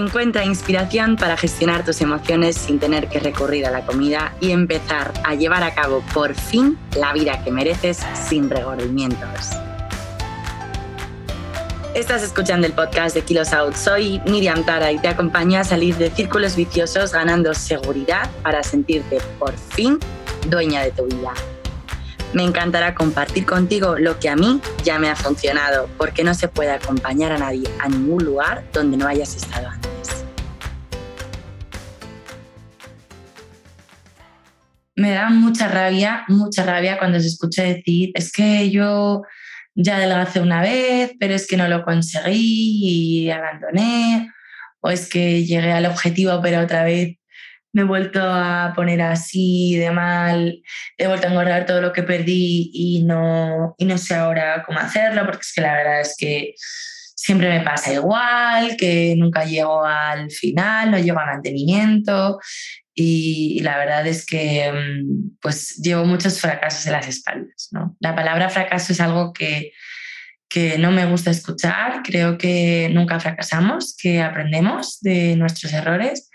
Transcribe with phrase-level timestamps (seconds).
[0.00, 5.12] Encuentra inspiración para gestionar tus emociones sin tener que recurrir a la comida y empezar
[5.24, 9.50] a llevar a cabo por fin la vida que mereces sin regordimientos.
[11.94, 13.74] Estás escuchando el podcast de Kilos Out.
[13.74, 19.18] Soy Miriam Tara y te acompaño a salir de círculos viciosos ganando seguridad para sentirte
[19.38, 19.98] por fin
[20.48, 21.34] dueña de tu vida.
[22.32, 26.48] Me encantará compartir contigo lo que a mí ya me ha funcionado, porque no se
[26.48, 29.79] puede acompañar a nadie a ningún lugar donde no hayas estado antes.
[35.00, 39.22] Me da mucha rabia, mucha rabia cuando se escucha decir, es que yo
[39.74, 44.30] ya adelgacé una vez, pero es que no lo conseguí y abandoné,
[44.80, 47.16] o es que llegué al objetivo, pero otra vez
[47.72, 50.60] me he vuelto a poner así de mal,
[50.98, 54.80] he vuelto a engordar todo lo que perdí y no, y no sé ahora cómo
[54.80, 59.82] hacerlo, porque es que la verdad es que siempre me pasa igual, que nunca llego
[59.82, 62.38] al final, no llego a mantenimiento
[63.02, 67.68] y, la verdad es que mm, pues llevo muchos fracasos en las espaldas.
[67.70, 67.96] ¿no?
[67.98, 69.72] La palabra fracaso es algo que,
[70.48, 76.30] que no me gusta escuchar, creo que nunca fracasamos, que aprendemos de nuestros errores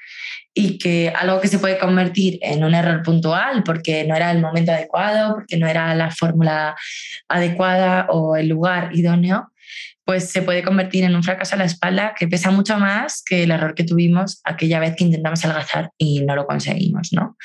[0.55, 4.41] y que algo que se puede convertir en un error puntual porque no era el
[4.41, 6.75] momento adecuado, porque no era la fórmula
[7.27, 9.51] adecuada o el lugar idóneo,
[10.05, 13.43] pues se puede convertir en un fracaso a la espalda que pesa mucho más que
[13.43, 17.35] el error que tuvimos aquella vez que intentamos algazar y no lo conseguimos, ¿no?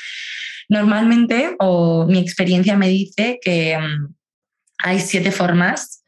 [0.68, 4.14] Normalmente, o mi experiencia me dice que mm,
[4.78, 6.04] hay siete formas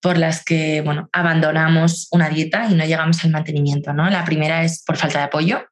[0.00, 3.92] por las que bueno, abandonamos una dieta y no llegamos al mantenimiento.
[3.92, 4.10] ¿no?
[4.10, 5.64] La primera es por falta de apoyo,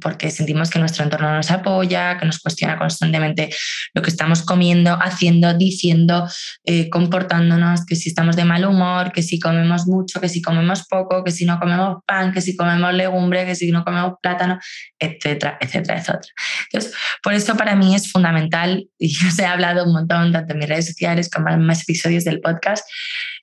[0.00, 3.50] porque sentimos que nuestro entorno nos apoya, que nos cuestiona constantemente
[3.92, 6.28] lo que estamos comiendo, haciendo, diciendo,
[6.64, 10.86] eh, comportándonos, que si estamos de mal humor, que si comemos mucho, que si comemos
[10.86, 14.58] poco, que si no comemos pan, que si comemos legumbre, que si no comemos plátano,
[14.98, 16.32] etcétera, etcétera, etcétera.
[16.72, 20.52] Entonces, por eso para mí es fundamental, y yo os he hablado un montón tanto
[20.52, 22.86] en mis redes sociales como en más episodios del podcast,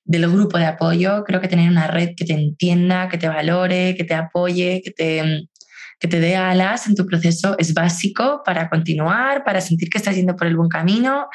[0.06, 1.23] del grupo de apoyo.
[1.25, 4.91] Creo que tener una red que te entienda, que te valore, que te apoye, que
[4.91, 5.50] te
[5.99, 10.15] que te dé alas en tu proceso es básico para continuar, para sentir que estás
[10.15, 11.27] yendo por el buen camino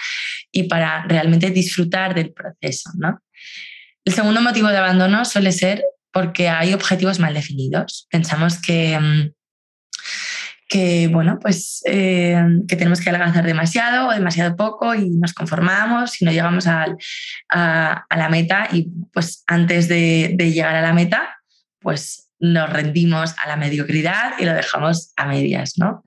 [0.51, 2.91] y para realmente disfrutar del proceso.
[2.97, 3.21] ¿no?
[4.05, 8.07] El segundo motivo de abandono suele ser porque hay objetivos mal definidos.
[8.11, 9.33] Pensamos que, mm,
[10.69, 16.23] que bueno, pues eh, que tenemos que adelgazar demasiado o demasiado poco y nos conformamos
[16.23, 16.87] y no llegamos a,
[17.53, 21.37] la meta y pues antes de llegar a la meta,
[21.81, 26.05] pues nos rendimos a la mediocridad y lo dejamos a medias, ¿no?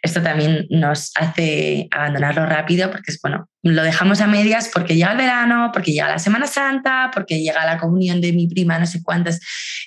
[0.00, 5.10] Esto también nos hace abandonarlo rápido porque es bueno, lo dejamos a medias porque llega
[5.10, 8.86] el verano, porque llega la Semana Santa, porque llega la comunión de mi prima, no
[8.86, 9.40] sé cuántas,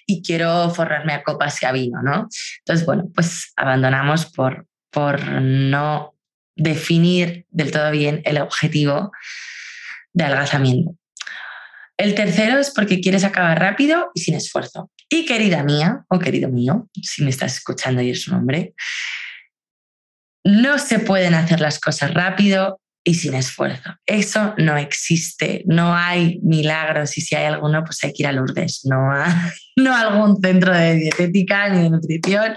[0.06, 2.28] y quiero forrarme a copas y a vino, ¿no?
[2.60, 6.14] Entonces, bueno, pues abandonamos por, por no
[6.58, 9.12] definir del todo bien el objetivo
[10.12, 10.98] de adelgazamiento.
[11.98, 14.92] El tercero es porque quieres acabar rápido y sin esfuerzo.
[15.10, 18.74] Y querida mía, o querido mío, si me estás escuchando y es un hombre,
[20.44, 23.96] no se pueden hacer las cosas rápido y sin esfuerzo.
[24.06, 28.32] Eso no existe, no hay milagros y si hay alguno, pues hay que ir a
[28.32, 32.56] Lourdes, no a, no algún centro de dietética, ni de nutrición,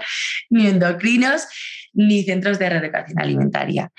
[0.49, 1.43] ni endocrinos,
[1.93, 3.91] ni centros de reeducación alimentaria.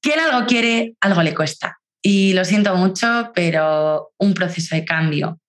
[0.00, 1.81] Quien algo quiere, algo le cuesta.
[2.02, 5.40] Y lo siento mucho, pero un proceso de cambio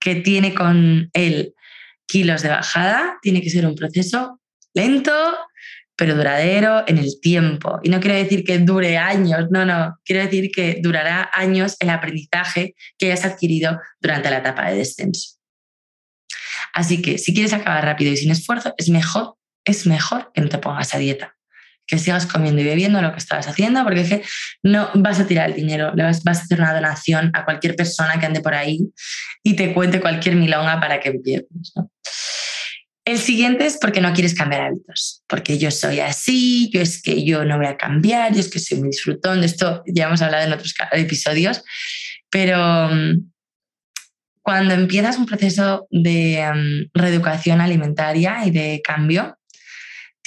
[0.00, 1.54] que tiene con él
[2.06, 4.40] kilos de bajada tiene que ser un proceso
[4.74, 5.12] lento,
[5.94, 7.78] pero duradero en el tiempo.
[7.82, 11.90] Y no quiero decir que dure años, no, no, quiero decir que durará años el
[11.90, 15.36] aprendizaje que hayas adquirido durante la etapa de descenso.
[16.72, 20.48] Así que si quieres acabar rápido y sin esfuerzo, es mejor, es mejor que no
[20.48, 21.36] te pongas a dieta
[21.90, 24.22] que sigas comiendo y bebiendo lo que estabas haciendo, porque es que
[24.62, 28.20] no vas a tirar el dinero, le vas, a hacer una donación a cualquier persona
[28.20, 28.78] que ande por ahí
[29.42, 31.74] y te cuente cualquier milonga para que empieces.
[33.04, 37.24] El siguiente es porque no quieres cambiar hábitos, porque yo soy así, yo es que
[37.24, 40.22] yo no voy a cambiar, yo es que soy muy disfrutón, de esto ya hemos
[40.22, 41.64] hablado en otros episodios,
[42.30, 43.30] pero mm,
[44.42, 49.39] cuando empiezas un proceso de mm, reeducación alimentaria y de cambio,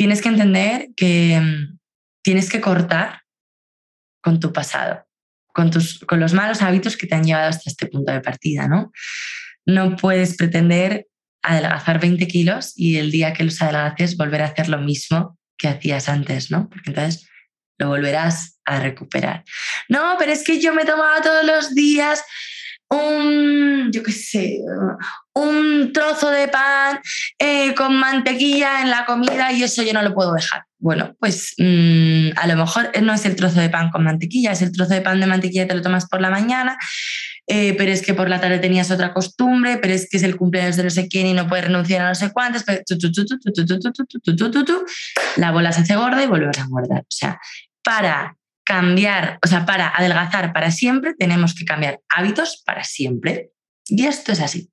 [0.03, 1.79] tienes que entender que mm,
[2.21, 3.21] tienes que cortar
[4.21, 5.07] con tu pasado,
[5.53, 8.67] con, tus, con los malos hábitos que te han llevado hasta este punto de partida,
[8.67, 8.91] ¿no?
[9.65, 11.07] No puedes pretender
[11.41, 15.69] adelgazar 20 kilos y el día que los adelgaces volver a hacer lo mismo que
[15.69, 16.67] hacías antes, ¿no?
[16.67, 17.25] Porque entonces
[17.77, 19.45] lo volverás a recuperar.
[19.87, 22.21] No, pero es que yo me tomaba todos los días
[22.93, 24.59] un, yo qué sé,
[25.33, 26.99] un trozo de pan
[27.39, 30.63] eh, con mantequilla en la comida y eso yo no lo puedo dejar.
[30.77, 34.61] Bueno, pues mm, a lo mejor no es el trozo de pan con mantequilla, es
[34.61, 36.77] el trozo de pan de mantequilla que te lo tomas por la mañana,
[37.47, 40.35] eh, pero es que por la tarde tenías otra costumbre, pero es que es el
[40.35, 42.65] cumpleaños de no sé quién y no puedes renunciar a no sé cuántas,
[45.37, 47.01] la bola se hace gorda y vuelves a engordar.
[47.01, 47.39] O sea,
[47.83, 53.51] para cambiar, o sea, para adelgazar para siempre, tenemos que cambiar hábitos para siempre.
[53.85, 54.71] Y esto es así.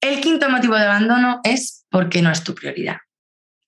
[0.00, 2.98] El quinto motivo de abandono es porque no es tu prioridad.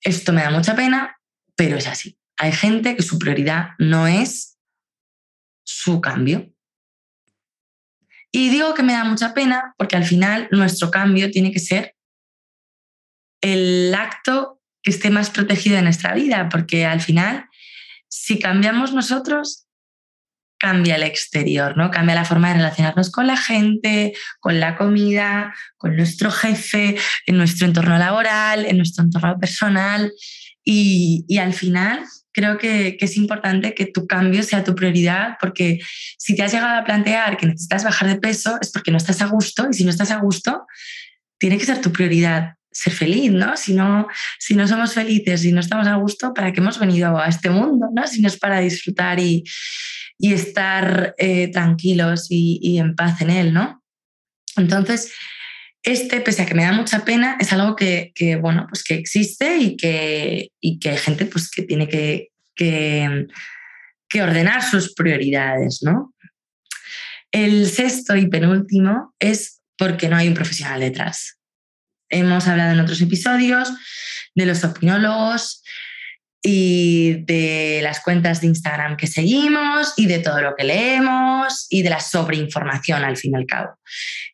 [0.01, 1.17] Esto me da mucha pena,
[1.57, 2.19] pero es así.
[2.37, 4.59] Hay gente que su prioridad no es
[5.65, 6.53] su cambio.
[8.33, 11.97] Y digo que me da mucha pena porque al final nuestro cambio tiene que ser
[13.41, 17.50] el acto que esté más protegido en nuestra vida, porque al final
[18.11, 19.67] si cambiamos nosotros,
[20.59, 21.91] cambia el exterior, ¿no?
[21.91, 26.97] Cambia la forma de relacionarnos con la gente, con la comida, con nuestro jefe,
[27.27, 30.13] en nuestro entorno laboral, en nuestro entorno personal.
[30.63, 35.79] Y, al final creo que, que, es importante que tu cambio sea tu prioridad, porque
[36.19, 39.23] si te has llegado a plantear que necesitas bajar de peso es porque no estás
[39.23, 40.67] a gusto, y si no estás a gusto,
[41.39, 43.57] tiene que ser tu prioridad ser feliz, ¿no?
[43.57, 44.07] Si, ¿no?
[44.39, 47.51] si no somos felices y no estamos a gusto, ¿para qué hemos venido a este
[47.51, 48.07] mundo, ¿no?
[48.07, 49.45] Si no es para disfrutar y,
[50.19, 53.83] estar eh, tranquilos y, en paz en él, ¿no?
[54.57, 55.13] Entonces,
[55.83, 59.57] este, pese a que me da mucha pena, es algo que, bueno, pues que existe
[59.57, 63.27] y que, que hay gente pues, que tiene que, que,
[64.09, 66.15] que ordenar sus prioridades, ¿no?
[67.33, 71.40] El sexto y penúltimo es porque no hay un profesional detrás.
[72.11, 73.73] Hemos hablado en otros episodios
[74.35, 75.63] de los opinólogos
[76.43, 81.83] y de las cuentas de Instagram que seguimos y de todo lo que leemos y
[81.83, 83.79] de la sobreinformación al fin y al cabo.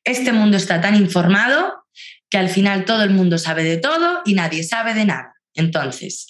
[0.05, 1.84] Este mundo está tan informado
[2.31, 5.34] que al final todo el mundo sabe de todo y nadie sabe de nada.
[5.55, 6.28] Entonces,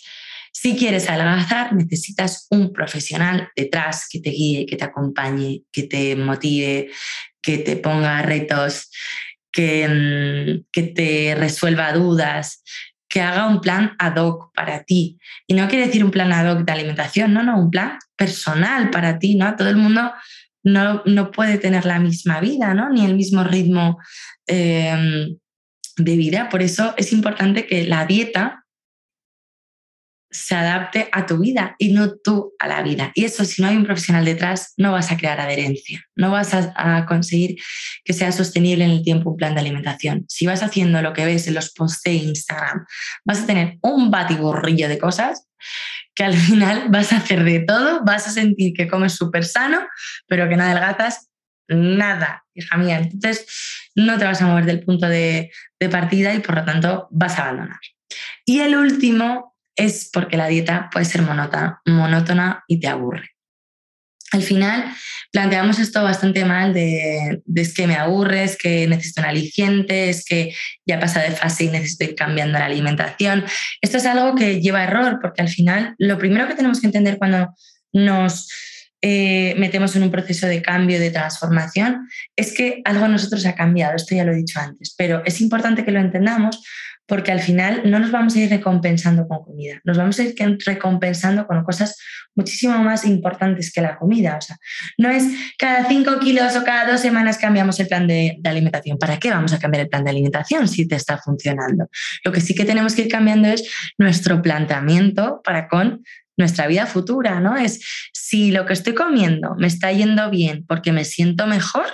[0.53, 6.17] si quieres adelgazar, necesitas un profesional detrás que te guíe, que te acompañe, que te
[6.17, 6.91] motive,
[7.43, 8.91] que te ponga retos,
[9.57, 12.63] Mm, que, te resuelva dudas,
[13.09, 15.19] que haga un plan ad hoc para ti.
[15.47, 18.91] Y no quiere decir un plan ad hoc de alimentación, no, no, un plan personal
[18.91, 19.57] para ti, ¿no?
[19.57, 20.13] Todo el mundo
[20.63, 22.91] no, no puede tener la misma vida, ¿no?
[22.91, 23.99] Ni el mismo ritmo
[24.47, 25.39] em,
[25.97, 26.49] de vida.
[26.51, 28.66] Por eso es importante que la dieta
[30.37, 33.11] se adapte a tu vida y no tú a la vida.
[33.15, 36.53] Y eso, si no hay un profesional detrás, no vas a crear adherencia, no vas
[36.55, 37.57] a, conseguir
[38.05, 40.25] que sea sostenible en el tiempo un plan de alimentación.
[40.29, 42.85] Si vas haciendo lo que ves en los posts de Instagram,
[43.25, 45.47] vas a tener un batiburrillo de cosas
[46.15, 49.81] que al final vas a hacer de todo, vas a sentir que comes súper sano,
[50.27, 51.31] pero que no adelgazas
[51.69, 52.99] nada, hija mía.
[52.99, 53.47] Entonces,
[53.95, 55.51] no te vas a mover del punto de,
[55.81, 57.81] de partida y por lo tanto vas a abandonar.
[58.45, 63.31] Y el último es porque la dieta puede ser monótona, y te aburre.
[64.33, 64.85] Al final
[65.31, 70.25] planteamos esto bastante mal de, es que me aburre, es que necesito un aliciente, es
[70.25, 70.53] que
[70.85, 73.45] ya pasa de fase y necesito ir cambiando la alimentación.
[73.81, 77.19] Esto es algo que lleva error porque al final lo primero que tenemos que entender
[77.19, 77.55] cuando
[77.93, 78.49] nos
[79.03, 83.55] eh, metemos en un proceso de cambio, de transformación, es que algo en nosotros ha
[83.55, 83.95] cambiado.
[83.95, 86.63] Esto ya lo he dicho antes, pero es importante que lo entendamos
[87.07, 90.35] porque al final no nos vamos a ir recompensando con comida, nos vamos a ir
[90.65, 91.97] recompensando con cosas
[92.35, 94.37] muchísimo más importantes que la comida.
[94.37, 94.57] O sea,
[94.99, 95.25] no es
[95.59, 98.99] cada cinco kilos o cada dos semanas cambiamos el plan de, de, alimentación.
[98.99, 101.89] ¿Para qué vamos a cambiar el plan de alimentación si te está funcionando?
[102.25, 106.03] Lo que sí que tenemos que ir cambiando es nuestro planteamiento para con
[106.37, 107.57] nuestra vida futura, ¿no?
[107.57, 107.81] Es
[108.13, 111.87] si lo que estoy comiendo me está yendo bien porque me siento mejor,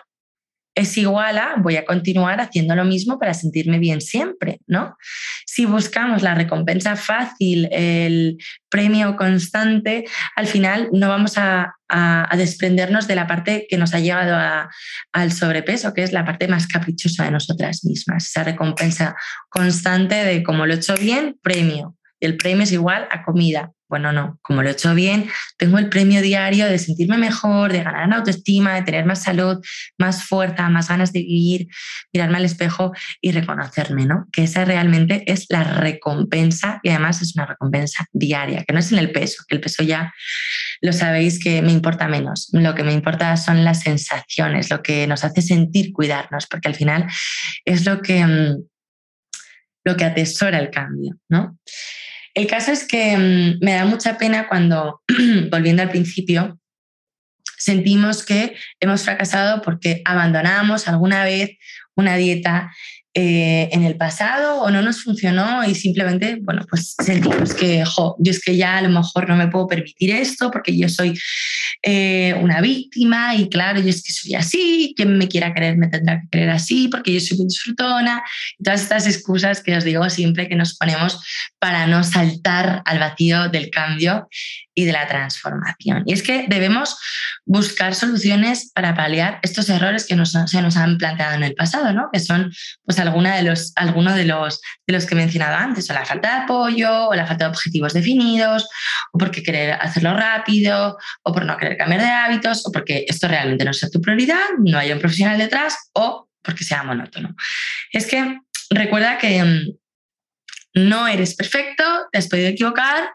[0.74, 4.96] es igual a voy a continuar haciendo lo mismo para sentirme bien siempre, ¿no?
[5.46, 8.38] Si buscamos la recompensa fácil, el
[8.70, 11.74] premio constante, al final no vamos a,
[12.34, 14.70] desprendernos de la parte que nos ha llegado
[15.12, 19.14] al sobrepeso, que es la parte más caprichosa de nosotras mismas, esa recompensa
[19.50, 21.94] constante de como lo he hecho bien, premio.
[22.18, 25.90] El premio es igual a comida bueno, no, como lo he hecho bien, tengo el
[25.90, 29.58] premio diario de sentirme mejor, de ganar autoestima, de tener más salud,
[29.98, 31.68] más fuerza, más ganas de vivir,
[32.10, 34.28] mirarme al espejo y reconocerme, ¿no?
[34.32, 38.90] Que esa realmente es la recompensa y además es una recompensa diaria, que no es
[38.92, 40.10] en el peso, que el peso ya
[40.80, 42.48] lo sabéis que me importa menos.
[42.52, 46.74] Lo que me importa son las sensaciones, lo que nos hace sentir cuidarnos, porque al
[46.76, 47.08] final
[47.66, 48.56] es lo que, mm,
[49.84, 51.58] lo que atesora el cambio, ¿no?
[52.34, 55.02] El caso es que mm, me da mucha pena cuando,
[55.50, 56.58] volviendo al principio,
[57.58, 61.50] sentimos que hemos fracasado porque abandonamos alguna vez
[61.94, 62.72] una dieta
[63.14, 68.16] eh, en el pasado o no nos funcionó y simplemente, bueno, pues sentimos que, jo,
[68.18, 71.12] yo es que ya a lo mejor no me puedo permitir esto porque yo soy
[71.82, 75.88] eh, una víctima y claro, yo es que soy así, quien me quiera querer me
[75.88, 78.22] tendrá que querer así porque yo soy muy disfrutona
[78.62, 81.18] todas estas excusas que os digo siempre que nos ponemos
[81.58, 84.28] para no saltar al vacío del cambio
[84.74, 86.02] y de la transformación.
[86.06, 86.96] Y es que debemos
[87.44, 91.92] buscar soluciones para paliar estos errores que nos, se nos han planteado en el pasado,
[91.92, 92.08] ¿no?
[92.12, 92.52] que son
[92.84, 96.28] pues, de los, alguno de los, de los que he mencionado antes, o la falta
[96.28, 98.68] de apoyo, o la falta de objetivos definidos,
[99.12, 103.28] o porque querer hacerlo rápido, o por no querer cambiar de hábitos, o porque esto
[103.28, 107.34] realmente no sea tu prioridad, no hay un profesional detrás, o porque sea monótono.
[107.92, 108.38] Es que
[108.70, 109.81] recuerda que mm,
[110.74, 113.10] no eres perfecto, te has podido equivocar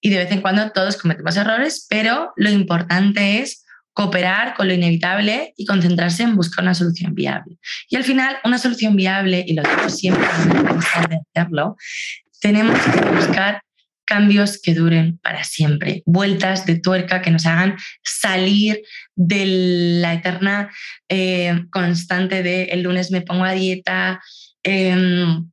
[0.00, 4.74] y de vez en cuando todos cometemos errores, pero lo importante es cooperar con lo
[4.74, 7.58] inevitable y concentrarse en buscar una solución viable.
[7.88, 10.26] Y al final, una solución viable, y lo digo siempre
[11.10, 11.76] de hacerlo,
[12.40, 13.62] tenemos que buscar
[14.04, 18.82] cambios que duren para siempre, vueltas de tuerca que nos hagan salir
[19.14, 19.44] de
[20.00, 20.70] la eterna
[21.08, 24.20] eh, constante de el lunes me pongo a dieta,
[24.64, 25.50] em,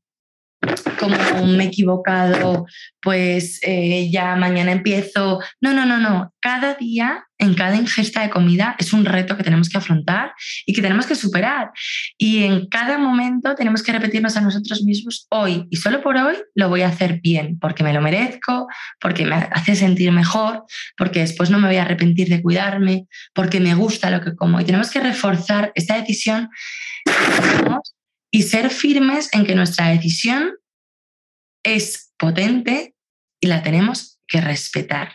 [1.00, 2.66] como me he equivocado,
[3.02, 5.40] pues eh, ya mañana empiezo.
[5.62, 6.34] No, no, no, no.
[6.42, 10.34] Cada día, en cada ingesta de comida, es un reto que tenemos que afrontar
[10.66, 11.72] y que tenemos que superar.
[12.18, 16.36] Y en cada momento tenemos que repetirnos a nosotros mismos, hoy y solo por hoy
[16.56, 18.68] lo voy a hacer bien, porque me lo merezco,
[19.00, 20.66] porque me hace sentir mejor,
[20.98, 24.60] porque después no me voy a arrepentir de cuidarme, porque me gusta lo que como.
[24.60, 26.50] Y tenemos que reforzar esta decisión
[28.32, 30.54] y ser firmes en que nuestra decisión
[31.64, 32.96] es potente
[33.42, 35.14] y la tenemos que respetar.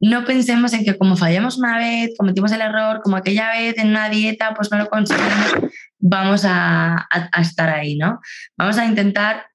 [0.00, 3.88] No pensemos en que como fallamos una vez, cometimos el error, como aquella vez en
[3.88, 8.20] una dieta, pues no lo conseguimos, vamos a, a estar ahí, ¿no?
[8.56, 9.46] Vamos a intentar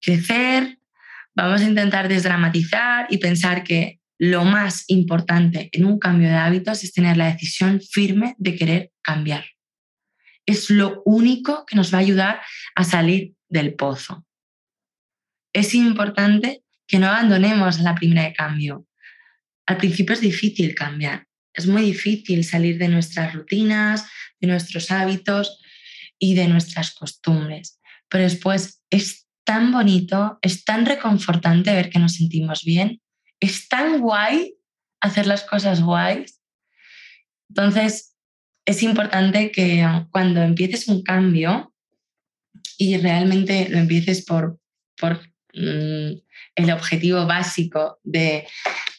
[0.00, 0.78] crecer,
[1.34, 6.84] vamos a intentar desdramatizar y pensar que lo más importante en un cambio de hábitos
[6.84, 9.44] es tener la decisión firme de querer cambiar
[10.48, 12.40] es lo único que nos va a ayudar
[12.74, 14.24] a salir del pozo.
[15.52, 18.86] Es importante que no abandonemos la primera de cambio.
[19.66, 24.08] Al principio es difícil cambiar, es muy difícil salir de nuestras rutinas,
[24.40, 25.60] de nuestros hábitos
[26.18, 27.78] y de nuestras costumbres,
[28.08, 33.02] pero después es tan bonito, es tan reconfortante ver que nos sentimos bien,
[33.38, 34.54] es tan guay
[35.02, 36.40] hacer las cosas guays.
[37.50, 38.17] Entonces,
[38.68, 41.72] es importante que cuando empieces un cambio
[42.76, 44.60] y realmente lo empieces por,
[45.00, 45.22] por
[45.54, 46.12] mm,
[46.54, 48.46] el objetivo básico de,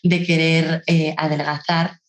[0.02, 2.00] querer eh, adelgazar,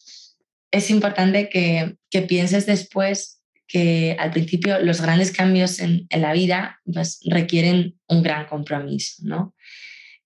[0.70, 7.20] es importante que, pienses después que al principio los grandes cambios en, la vida pues,
[7.26, 9.54] requieren un gran compromiso, ¿no?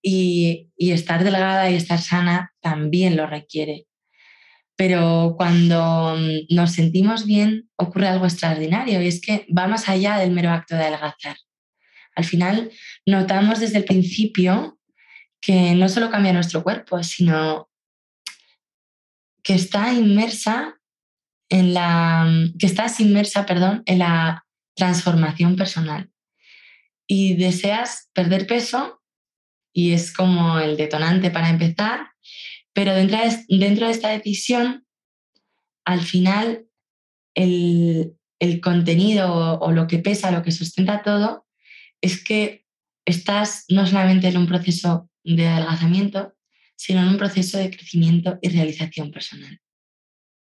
[0.01, 3.87] Y, y, estar delgada y estar sana también lo requiere
[4.77, 10.19] pero cuando mm, nos sentimos bien ocurre algo extraordinario y es que va más allá
[10.19, 11.37] del mero acto de adelgazar.
[12.17, 12.71] Al final
[13.07, 14.79] notamos desde el principio
[15.41, 17.69] que no solo cambia nuestro cuerpo, sino
[19.43, 20.81] que está inmersa
[21.49, 26.11] en la mm, que estás inmersa, perdón, en la transformación personal.
[27.07, 29.03] Y deseas perder peso
[29.73, 32.09] y es como el detonante para empezar
[32.75, 34.85] pero dentro de, dentro de esta decisión,
[35.87, 36.67] al final,
[37.35, 38.17] el,
[38.63, 41.47] contenido o, lo que pesa, lo que sustenta todo,
[42.03, 42.67] es que
[43.07, 46.35] estás no solamente en un proceso de adelgazamiento,
[46.77, 49.61] sino en un proceso de crecimiento y realización personal.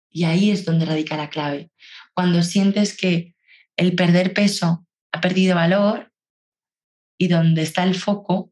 [0.10, 1.72] Y ahí es donde radica la clave.
[2.14, 3.36] Cuando sientes que
[3.78, 6.12] el perder peso ha perdido valor
[7.18, 8.52] y donde está el foco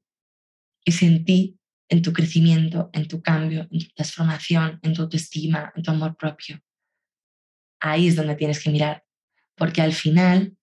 [0.85, 1.59] es en ti
[1.91, 6.15] en tu crecimiento, en tu cambio, en tu transformación, en tu autoestima, en tu amor
[6.15, 6.63] propio.
[7.81, 9.03] Ahí es donde tienes que mirar,
[9.55, 10.55] porque al final,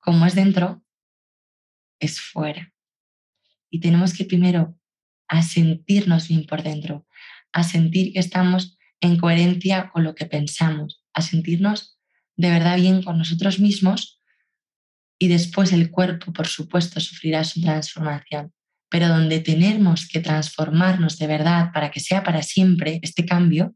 [0.00, 0.82] como es dentro,
[2.00, 2.74] es fuera.
[3.70, 4.76] Y tenemos que primero
[5.28, 7.06] a sentirnos bien por dentro,
[7.52, 11.96] a sentir que estamos en coherencia con lo que pensamos, a sentirnos
[12.34, 14.20] de verdad bien con nosotros mismos
[15.16, 18.52] y después el cuerpo, por supuesto, sufrirá su transformación
[18.88, 23.74] pero donde tenemos que transformarnos de verdad para que sea para siempre este cambio,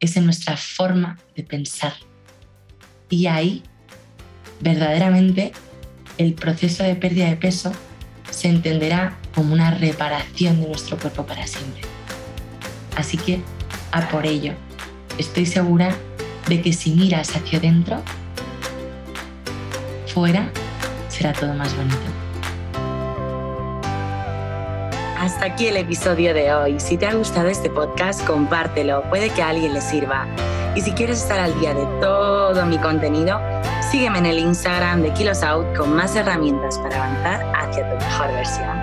[0.00, 1.94] es en nuestra forma de pensar.
[3.10, 3.62] Y ahí,
[4.60, 5.52] verdaderamente,
[6.18, 7.72] el proceso de pérdida de peso
[8.30, 11.82] se entenderá como una reparación de nuestro cuerpo para siempre.
[12.96, 13.40] Así que,
[13.92, 14.54] a por ello.
[15.16, 15.96] estoy segura
[16.48, 18.02] de que si miras hacia adentro,
[20.06, 20.50] fuera
[21.08, 22.27] será todo más bonito.
[25.18, 26.78] Hasta aquí el episodio de hoy.
[26.78, 30.28] Si te ha gustado este podcast, compártelo, puede que a alguien le sirva.
[30.76, 33.40] Y si quieres estar al día de todo mi contenido,
[33.90, 38.28] sígueme en el Instagram de Kilos Out con más herramientas para avanzar hacia tu mejor
[38.28, 38.77] versión.